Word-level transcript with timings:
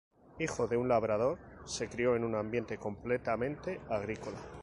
Hijo 0.39 0.65
de 0.67 0.77
un 0.77 0.87
labrador, 0.87 1.37
se 1.63 1.87
crió 1.87 2.15
en 2.15 2.23
un 2.23 2.33
ambiente 2.33 2.79
completamente 2.79 3.79
agrícola. 3.87 4.39